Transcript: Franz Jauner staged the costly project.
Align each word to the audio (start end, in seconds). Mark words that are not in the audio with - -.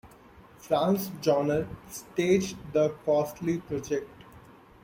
Franz 0.57 1.09
Jauner 1.21 1.67
staged 1.91 2.57
the 2.73 2.89
costly 3.05 3.59
project. 3.59 4.09